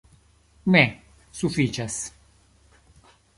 Ne, 0.75 0.81
sufiĉas! 1.41 1.99